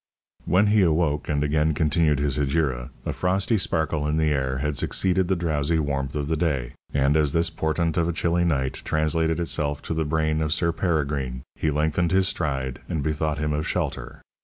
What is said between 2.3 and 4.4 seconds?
hegira, a frosty sparkle in the